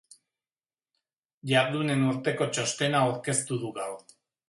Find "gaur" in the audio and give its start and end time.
3.81-3.99